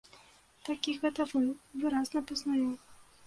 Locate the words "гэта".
1.03-1.27